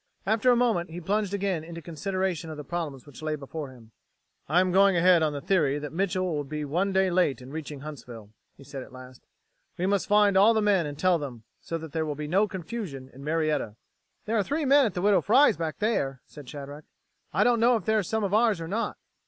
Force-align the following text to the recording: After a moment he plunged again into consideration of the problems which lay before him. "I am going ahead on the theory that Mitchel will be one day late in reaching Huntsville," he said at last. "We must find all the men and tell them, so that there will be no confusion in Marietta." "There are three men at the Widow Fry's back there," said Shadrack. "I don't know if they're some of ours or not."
After 0.25 0.49
a 0.51 0.55
moment 0.55 0.89
he 0.89 0.99
plunged 0.99 1.31
again 1.31 1.63
into 1.63 1.79
consideration 1.79 2.49
of 2.49 2.57
the 2.57 2.63
problems 2.63 3.05
which 3.05 3.21
lay 3.21 3.35
before 3.35 3.69
him. 3.69 3.91
"I 4.49 4.59
am 4.59 4.71
going 4.71 4.97
ahead 4.97 5.21
on 5.21 5.31
the 5.31 5.41
theory 5.41 5.77
that 5.77 5.93
Mitchel 5.93 6.25
will 6.25 6.43
be 6.43 6.65
one 6.65 6.91
day 6.91 7.11
late 7.11 7.39
in 7.39 7.51
reaching 7.51 7.81
Huntsville," 7.81 8.31
he 8.57 8.63
said 8.63 8.81
at 8.81 8.91
last. 8.91 9.21
"We 9.77 9.85
must 9.85 10.07
find 10.07 10.35
all 10.35 10.55
the 10.55 10.59
men 10.63 10.87
and 10.87 10.97
tell 10.97 11.19
them, 11.19 11.43
so 11.59 11.77
that 11.77 11.91
there 11.91 12.03
will 12.07 12.15
be 12.15 12.27
no 12.27 12.47
confusion 12.47 13.09
in 13.13 13.23
Marietta." 13.23 13.75
"There 14.25 14.39
are 14.39 14.43
three 14.43 14.65
men 14.65 14.87
at 14.87 14.95
the 14.95 15.03
Widow 15.03 15.21
Fry's 15.21 15.55
back 15.55 15.77
there," 15.77 16.23
said 16.25 16.49
Shadrack. 16.49 16.85
"I 17.31 17.43
don't 17.43 17.59
know 17.59 17.75
if 17.75 17.85
they're 17.85 18.01
some 18.01 18.23
of 18.23 18.33
ours 18.33 18.59
or 18.59 18.67
not." 18.67 18.97